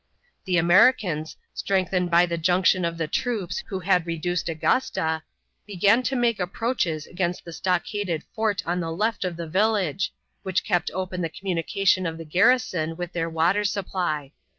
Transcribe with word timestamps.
The 0.45 0.57
Americans, 0.57 1.37
strengthened 1.53 2.09
by 2.09 2.25
the 2.25 2.39
junction 2.39 2.85
of 2.85 2.97
the 2.97 3.07
troops 3.07 3.61
who 3.67 3.81
had 3.81 4.07
reduced 4.07 4.49
Augusta, 4.49 5.21
began 5.67 6.01
to 6.01 6.15
make 6.15 6.39
approaches 6.39 7.05
against 7.05 7.45
the 7.45 7.53
stockaded 7.53 8.23
fort 8.33 8.63
on 8.65 8.79
the 8.79 8.91
left 8.91 9.23
of 9.23 9.37
the 9.37 9.47
village, 9.47 10.11
which 10.41 10.63
kept 10.63 10.89
open 10.95 11.21
the 11.21 11.29
communication 11.29 12.07
of 12.07 12.17
the 12.17 12.25
garrison 12.25 12.97
with 12.97 13.13
their 13.13 13.29
water 13.29 13.63
supply. 13.63 14.31